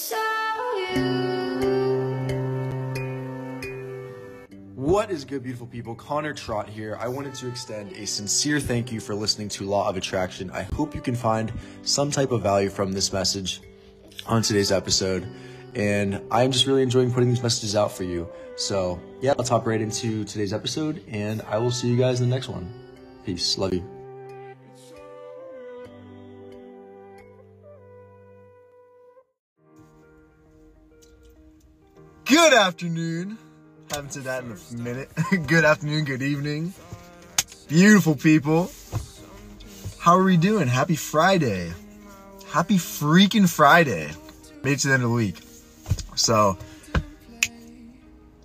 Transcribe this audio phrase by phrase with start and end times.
[0.00, 1.02] It's all you.
[4.76, 5.96] What is good, beautiful people?
[5.96, 6.96] Connor Trott here.
[7.00, 10.52] I wanted to extend a sincere thank you for listening to Law of Attraction.
[10.52, 13.60] I hope you can find some type of value from this message
[14.24, 15.26] on today's episode.
[15.74, 18.28] And I'm just really enjoying putting these messages out for you.
[18.54, 22.30] So, yeah, let's hop right into today's episode, and I will see you guys in
[22.30, 22.72] the next one.
[23.26, 23.58] Peace.
[23.58, 23.97] Love you.
[32.40, 33.36] Good afternoon.
[33.90, 35.10] Haven't said that in a minute.
[35.48, 36.72] good afternoon, good evening.
[37.66, 38.70] Beautiful people.
[39.98, 40.68] How are we doing?
[40.68, 41.72] Happy Friday.
[42.46, 44.12] Happy freaking Friday.
[44.62, 45.34] Made it to the end of the week.
[46.14, 46.56] So,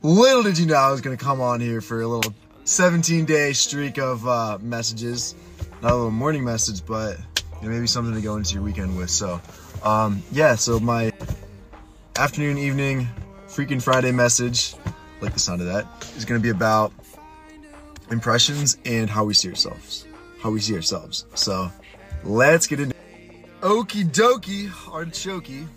[0.00, 2.32] little did you know I was going to come on here for a little
[2.64, 5.34] 17 day streak of uh, messages.
[5.82, 7.18] Not a little morning message, but
[7.60, 9.10] you know, maybe something to go into your weekend with.
[9.10, 9.38] So,
[9.84, 11.12] um, yeah, so my
[12.16, 13.06] afternoon, evening,
[13.52, 14.74] freaking Friday message,
[15.20, 15.86] like the sound of that,
[16.16, 16.90] is going to be about
[18.10, 20.06] impressions and how we see ourselves.
[20.40, 21.26] How we see ourselves.
[21.34, 21.70] So,
[22.24, 22.96] let's get into
[23.60, 25.68] Okie dokie, artichoke.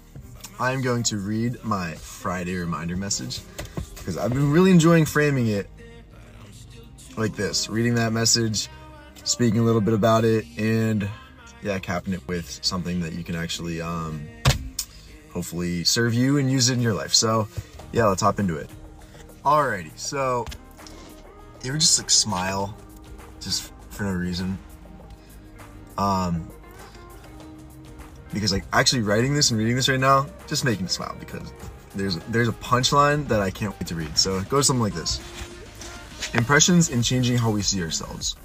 [0.57, 3.41] I'm going to read my Friday reminder message
[3.97, 5.69] because I've been really enjoying framing it
[7.17, 8.69] like this reading that message,
[9.25, 11.09] speaking a little bit about it, and
[11.61, 14.25] yeah, capping it with something that you can actually um,
[15.35, 17.13] hopefully serve you and use it in your life.
[17.13, 17.47] So,
[17.91, 18.69] yeah, let's hop into it.
[19.43, 20.45] Alrighty, so
[21.61, 22.75] you ever just like smile
[23.41, 24.57] just for no reason?
[25.97, 26.49] Um,
[28.33, 31.53] because like actually writing this and reading this right now just making me smile because
[31.95, 34.17] there's there's a punchline that I can't wait to read.
[34.17, 35.19] So it goes something like this.
[36.33, 38.35] Impressions in changing how we see ourselves.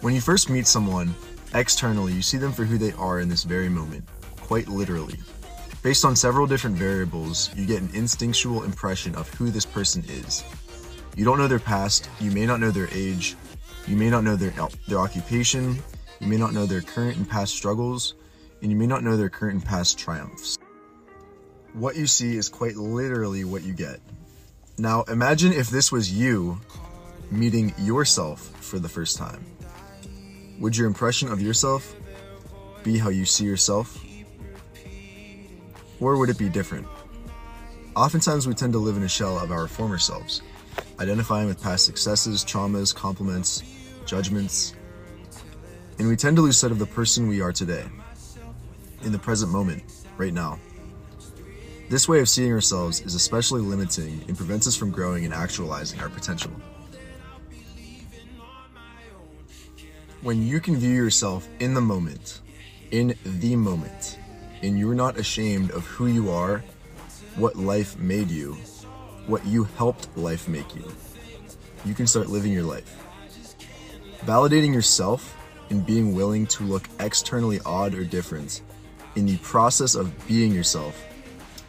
[0.00, 1.14] When you first meet someone,
[1.54, 4.04] externally, you see them for who they are in this very moment,
[4.40, 5.18] quite literally.
[5.86, 10.42] Based on several different variables, you get an instinctual impression of who this person is.
[11.14, 13.36] You don't know their past, you may not know their age,
[13.86, 14.52] you may not know their,
[14.88, 15.78] their occupation,
[16.18, 18.16] you may not know their current and past struggles,
[18.62, 20.58] and you may not know their current and past triumphs.
[21.72, 24.00] What you see is quite literally what you get.
[24.78, 26.60] Now, imagine if this was you
[27.30, 29.46] meeting yourself for the first time.
[30.58, 31.94] Would your impression of yourself
[32.82, 34.02] be how you see yourself?
[36.00, 36.86] Or would it be different?
[37.94, 40.42] Oftentimes, we tend to live in a shell of our former selves,
[41.00, 43.62] identifying with past successes, traumas, compliments,
[44.04, 44.74] judgments,
[45.98, 47.86] and we tend to lose sight of the person we are today,
[49.02, 49.82] in the present moment,
[50.18, 50.58] right now.
[51.88, 56.00] This way of seeing ourselves is especially limiting and prevents us from growing and actualizing
[56.00, 56.50] our potential.
[60.20, 62.40] When you can view yourself in the moment,
[62.90, 64.18] in the moment,
[64.62, 66.62] and you're not ashamed of who you are,
[67.36, 68.54] what life made you,
[69.26, 70.84] what you helped life make you,
[71.84, 73.02] you can start living your life.
[74.20, 75.36] Validating yourself
[75.70, 78.62] and being willing to look externally odd or different
[79.16, 81.04] in the process of being yourself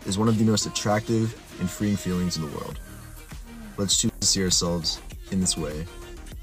[0.05, 2.79] is one of the most attractive and freeing feelings in the world.
[3.77, 5.85] Let's choose to see ourselves in this way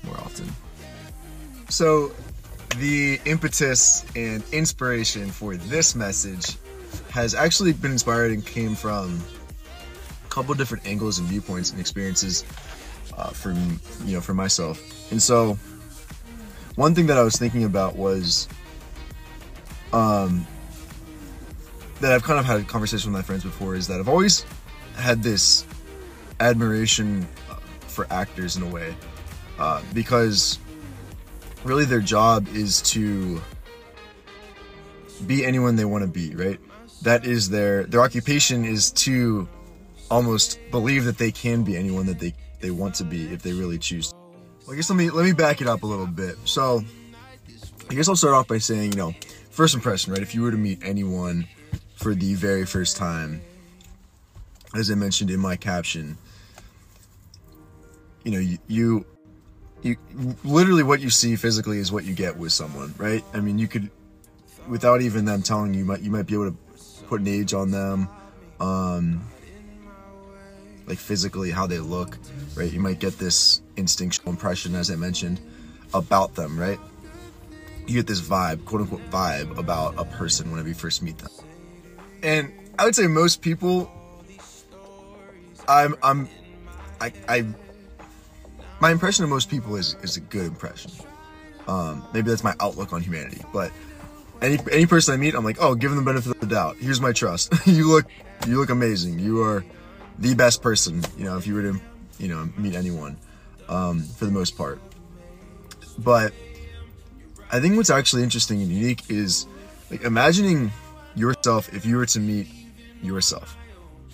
[0.03, 0.51] more often.
[1.69, 2.13] So,
[2.79, 6.57] the impetus and inspiration for this message
[7.11, 9.21] has actually been inspired and came from
[10.25, 12.45] a couple different angles and viewpoints and experiences
[13.17, 14.81] uh, from you know for myself.
[15.11, 15.59] And so,
[16.75, 18.49] one thing that I was thinking about was
[19.93, 20.47] um,
[22.01, 24.45] that I've kind of had a conversation with my friends before is that I've always
[24.97, 25.65] had this
[26.41, 27.55] admiration uh,
[27.87, 28.95] for actors in a way
[29.59, 30.59] uh, because
[31.65, 33.41] really their job is to
[35.27, 36.61] be anyone they want to be right?
[37.03, 39.49] That is their their occupation is to
[40.11, 43.53] almost believe that they can be anyone that they they want to be if they
[43.53, 44.13] really choose.
[44.67, 46.37] Well, i guess let me let me back it up a little bit.
[46.45, 46.85] So
[47.91, 49.15] i guess i'll start off by saying you know
[49.51, 50.23] first impression right?
[50.23, 51.47] If you were to meet anyone
[51.97, 53.41] for the very first time
[54.75, 56.19] as i mentioned in my caption
[58.25, 59.07] you know you, you
[59.85, 59.97] you
[60.45, 63.23] literally what you see physically is what you get with someone, right?
[63.35, 63.91] I mean, you could
[64.67, 66.57] without even them telling you, you might you might be able to
[67.07, 68.09] put an age on them,
[68.61, 69.23] um,
[70.87, 72.19] like physically how they look,
[72.57, 72.73] right?
[72.73, 75.39] You might get this instinctual impression, as I mentioned,
[75.93, 76.81] about them, right?
[77.87, 81.31] You get this vibe, quote unquote vibe about a person whenever you first meet them,
[82.23, 83.93] and I would say most people,
[85.69, 86.27] I'm I'm
[87.03, 87.47] I I
[88.85, 90.91] my impression of most people is is a good impression.
[91.67, 93.41] Um, maybe that's my outlook on humanity.
[93.51, 93.73] But
[94.43, 96.77] any any person I meet, I'm like, oh, give them the benefit of the doubt.
[96.77, 97.51] Here's my trust.
[97.67, 98.05] you look
[98.47, 99.19] you look amazing.
[99.21, 99.65] You are
[100.19, 101.81] the best person, you know, if you were to,
[102.19, 103.17] you know, meet anyone,
[103.71, 104.79] um, for the most part.
[105.97, 106.35] But
[107.51, 109.47] I think what's actually interesting and unique is
[109.91, 110.71] like imagining
[111.15, 112.49] yourself if you were to meet
[113.03, 113.57] yourself.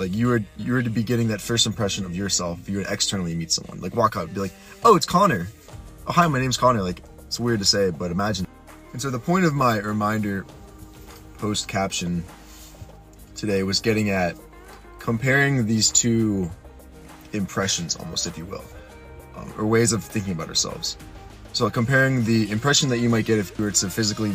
[0.01, 2.83] Like you were you were to be getting that first impression of yourself if you
[2.83, 3.81] to externally meet someone.
[3.81, 4.53] Like walk out be like,
[4.83, 5.47] oh it's Connor.
[6.07, 6.83] Oh hi, my name's Connor.
[6.83, 8.47] Like it's weird to say, but imagine.
[8.93, 10.47] And so the point of my reminder
[11.37, 12.25] post caption
[13.37, 14.37] today was getting at
[14.99, 16.51] comparing these two
[17.33, 18.65] impressions almost if you will
[19.37, 20.99] um, or ways of thinking about ourselves
[21.53, 24.33] so comparing the impression that you might get if you were to physically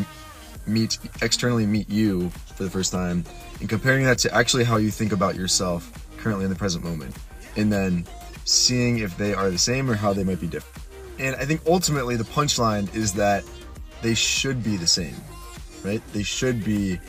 [0.67, 3.23] meet externally meet you for the first time
[3.59, 7.15] and comparing that to actually how you think about yourself currently in the present moment
[7.56, 8.06] and then
[8.45, 10.85] seeing if they are the same or how they might be different.
[11.19, 13.44] And i think ultimately the punchline is that
[14.01, 15.15] they should be the same
[15.85, 16.01] right?
[16.13, 17.00] They should be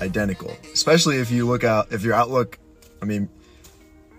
[0.00, 2.56] identical especially if you look out if your outlook
[3.02, 3.28] i mean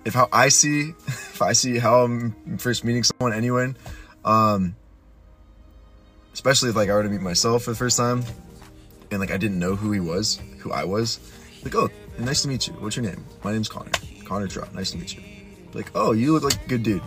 [0.04, 3.78] if how i see if i see how i'm first meeting someone anyone
[4.26, 4.76] um
[6.40, 8.24] especially if like I were to meet myself for the first time
[9.12, 11.20] and like I didn't know who he was, who I was.
[11.66, 12.72] Like, oh, nice to meet you.
[12.76, 13.26] What's your name?
[13.44, 13.92] My name's Connor.
[14.24, 14.74] Connor Trott.
[14.74, 15.22] Nice to meet you.
[15.74, 17.02] Like, oh, you look like a good dude.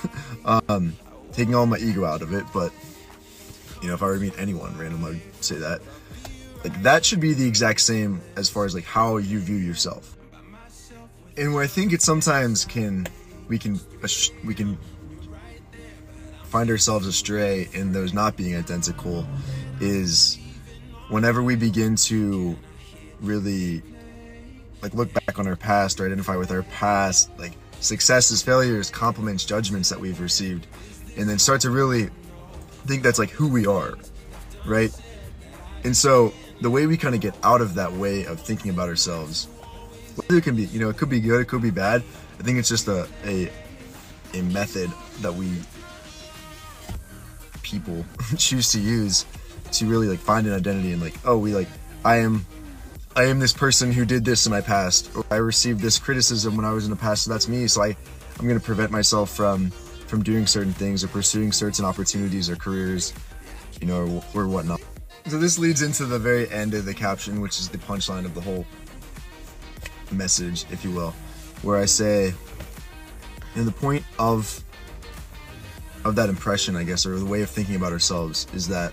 [0.68, 0.94] um,
[1.32, 2.72] taking all my ego out of it, but
[3.82, 5.80] you know, if I were to meet anyone random, I would say that.
[6.62, 10.16] Like that should be the exact same as far as like how you view yourself.
[11.36, 13.08] And where I think it sometimes can,
[13.48, 13.80] we can,
[14.44, 14.78] we can
[16.56, 19.26] find ourselves astray in those not being identical
[19.78, 20.38] is
[21.10, 22.56] whenever we begin to
[23.20, 23.82] really
[24.80, 29.44] like look back on our past or identify with our past like successes failures compliments
[29.44, 30.66] judgments that we've received
[31.18, 32.08] and then start to really
[32.86, 33.98] think that's like who we are
[34.64, 34.98] right?
[35.84, 36.32] And so
[36.62, 39.44] the way we kind of get out of that way of thinking about ourselves
[40.14, 42.02] whether it can be you know it could be good it could be bad
[42.40, 43.52] i think it's just a a,
[44.32, 45.52] a method that we
[47.66, 48.04] people
[48.38, 49.26] choose to use
[49.72, 51.68] to really like find an identity and like oh we like
[52.04, 52.46] i am
[53.16, 55.10] i am this person who did this in my past.
[55.16, 57.66] Or i received this criticism when i was in the past so that's me.
[57.66, 57.88] So i
[58.38, 59.70] i'm going to prevent myself from
[60.06, 63.12] from doing certain things or pursuing certain opportunities or careers
[63.80, 64.80] you know or, or whatnot.
[65.26, 68.34] So this leads into the very end of the caption which is the punchline of
[68.34, 68.64] the whole
[70.12, 71.10] message if you will
[71.62, 72.32] where i say
[73.56, 74.62] in the point of
[76.08, 78.92] of that impression, I guess, or the way of thinking about ourselves is that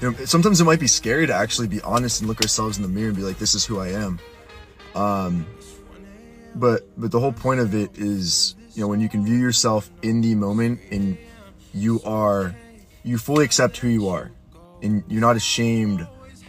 [0.00, 2.82] you know sometimes it might be scary to actually be honest and look ourselves in
[2.82, 4.18] the mirror and be like, "This is who I am."
[4.94, 5.46] Um,
[6.54, 9.90] but but the whole point of it is, you know, when you can view yourself
[10.02, 11.16] in the moment and
[11.72, 12.54] you are
[13.04, 14.30] you fully accept who you are
[14.82, 16.06] and you're not ashamed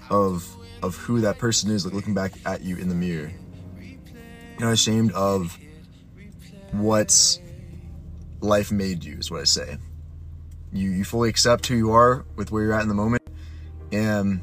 [0.09, 0.47] of
[0.81, 3.31] of who that person is like looking back at you in the mirror
[3.77, 5.57] you're not ashamed of
[6.71, 7.39] what's
[8.43, 9.77] life made you, is what I say.
[10.71, 13.23] You, you fully accept who you are with where you're at in the moment,
[13.91, 14.41] and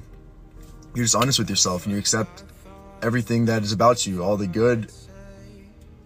[0.94, 2.44] you're just honest with yourself, and you accept
[3.02, 4.90] everything that is about you, all the good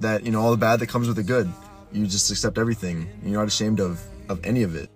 [0.00, 1.50] that, you know, all the bad that comes with the good.
[1.92, 3.08] You just accept everything.
[3.22, 4.90] You're not ashamed of, of any of it.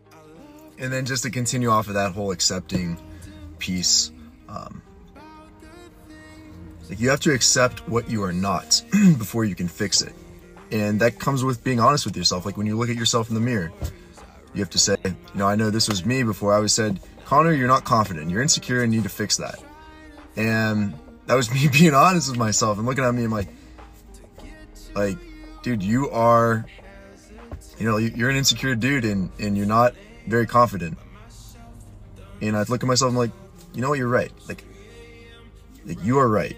[0.78, 2.98] And then just to continue off of that whole accepting
[3.58, 4.12] piece,
[4.48, 4.82] um,
[6.88, 8.82] like you have to accept what you are not
[9.18, 10.12] before you can fix it.
[10.70, 12.44] And that comes with being honest with yourself.
[12.44, 13.72] Like when you look at yourself in the mirror,
[14.54, 17.00] you have to say, you know, I know this was me before I was said,
[17.24, 18.30] Connor, you're not confident.
[18.30, 19.62] You're insecure and you need to fix that.
[20.36, 20.94] And
[21.26, 23.48] that was me being honest with myself and looking at me and like,
[24.94, 25.18] like,
[25.62, 26.66] dude, you are,
[27.78, 29.94] you know, you're an insecure dude and, and you're not
[30.26, 30.98] very confident.
[32.40, 33.36] And I'd look at myself and I'm like,
[33.74, 34.32] you know what, you're right.
[34.48, 34.64] Like,
[35.86, 36.56] like you are right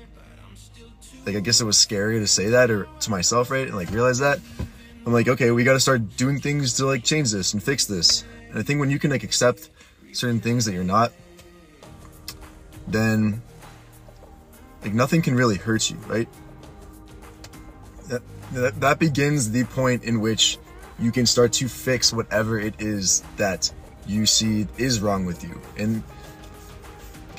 [1.31, 3.67] like I guess it was scary to say that or to myself, right?
[3.69, 4.41] And like realize that.
[5.07, 7.87] I'm like, okay, we got to start doing things to like change this and fix
[7.87, 8.25] this.
[8.49, 9.71] And I think when you can like accept
[10.13, 11.13] certain things that you're not,
[12.89, 13.41] then
[14.83, 16.29] like nothing can really hurt you, right?
[18.09, 18.23] That,
[18.53, 20.59] that, that begins the point in which
[20.99, 23.73] you can start to fix whatever it is that
[24.05, 25.61] you see is wrong with you.
[25.77, 26.03] And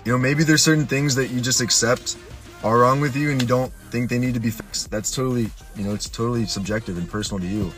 [0.05, 2.15] you know, maybe there's certain things that you just accept
[2.63, 5.49] are wrong with you and you don't think they need to be fixed, that's totally,
[5.75, 7.71] you know, it's totally subjective and personal to you.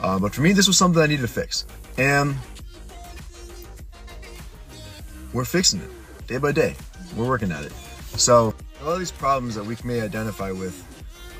[0.00, 1.66] Uh, but for me, this was something I needed to fix.
[1.98, 2.36] And
[5.32, 5.90] we're fixing it
[6.26, 6.74] day by day.
[7.16, 7.72] We're working at it.
[8.16, 10.84] So, a lot of these problems that we may identify with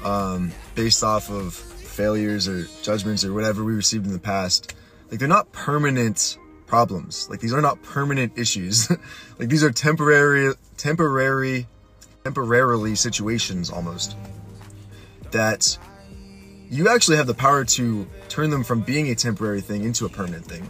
[0.04, 4.74] um, based off of failures or judgments or whatever we received in the past,
[5.10, 7.28] like they're not permanent problems.
[7.30, 8.90] Like these are not permanent issues.
[9.38, 11.66] like these are temporary, temporary
[12.24, 14.16] temporarily situations almost
[15.30, 15.76] that
[16.70, 20.08] you actually have the power to turn them from being a temporary thing into a
[20.08, 20.66] permanent thing.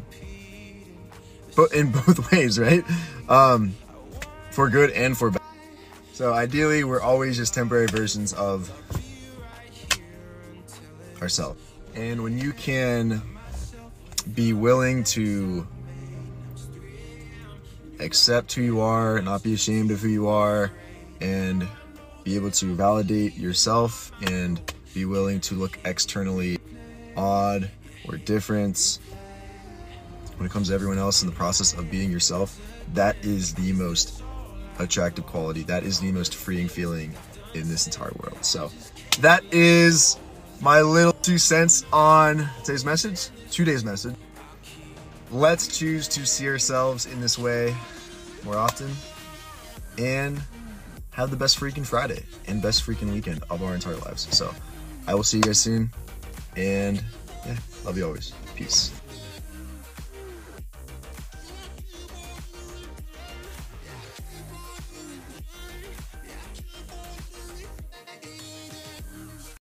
[1.54, 2.82] But in both ways, right?
[3.28, 3.72] Um,
[4.50, 5.42] for good and for bad.
[6.12, 8.68] So ideally, we're always just temporary versions of
[11.22, 11.62] ourselves.
[11.94, 13.22] And when you can
[14.34, 15.68] be willing to
[18.00, 20.72] accept who you are, not be ashamed of who you are,
[21.20, 21.66] and
[22.22, 24.60] be able to validate yourself and
[24.94, 26.58] be willing to look externally
[27.16, 27.70] odd
[28.08, 28.98] or different
[30.36, 32.60] when it comes to everyone else in the process of being yourself,
[32.92, 34.22] that is the most
[34.78, 35.62] attractive quality.
[35.62, 37.14] That is the most freeing feeling
[37.54, 38.44] in this entire world.
[38.44, 38.70] So
[39.20, 40.18] that is
[40.60, 44.16] my little two cents on today's message, today's message.
[45.30, 47.74] Let's choose to see ourselves in this way
[48.44, 48.90] more often
[49.98, 50.40] and
[51.14, 54.26] have the best freaking Friday and best freaking weekend of our entire lives.
[54.36, 54.52] So
[55.06, 55.90] I will see you guys soon.
[56.56, 57.02] And
[57.46, 58.32] yeah, love you always.
[58.56, 58.92] Peace.